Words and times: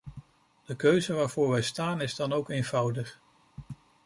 De 0.65 0.75
keuze 0.75 1.13
waarvoor 1.13 1.49
wij 1.49 1.61
staan 1.61 2.01
is 2.01 2.15
dan 2.15 2.33
ook 2.33 2.49
eenvoudig. 2.49 3.19